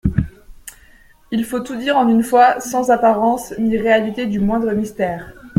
Il 1.29 1.45
faut 1.45 1.59
tout 1.59 1.75
dire 1.75 1.95
en 1.95 2.09
une 2.09 2.23
fois, 2.23 2.59
sans 2.59 2.89
apparence 2.89 3.53
ni 3.59 3.77
réalité 3.77 4.25
du 4.25 4.39
moindre 4.39 4.71
mystère. 4.73 5.31